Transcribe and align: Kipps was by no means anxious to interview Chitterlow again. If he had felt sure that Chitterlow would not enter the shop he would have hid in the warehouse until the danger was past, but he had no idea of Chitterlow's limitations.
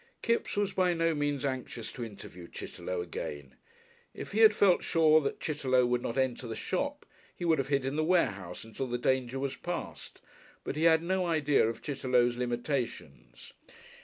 Kipps 0.23 0.57
was 0.57 0.73
by 0.73 0.95
no 0.95 1.13
means 1.13 1.45
anxious 1.45 1.91
to 1.91 2.03
interview 2.03 2.47
Chitterlow 2.47 3.01
again. 3.03 3.53
If 4.15 4.31
he 4.31 4.39
had 4.39 4.55
felt 4.55 4.83
sure 4.83 5.21
that 5.21 5.39
Chitterlow 5.39 5.85
would 5.85 6.01
not 6.01 6.17
enter 6.17 6.47
the 6.47 6.55
shop 6.55 7.05
he 7.35 7.45
would 7.45 7.59
have 7.59 7.67
hid 7.67 7.85
in 7.85 7.97
the 7.97 8.03
warehouse 8.03 8.63
until 8.63 8.87
the 8.87 8.97
danger 8.97 9.37
was 9.37 9.55
past, 9.55 10.19
but 10.63 10.75
he 10.75 10.85
had 10.85 11.03
no 11.03 11.27
idea 11.27 11.67
of 11.69 11.83
Chitterlow's 11.83 12.35
limitations. 12.35 13.53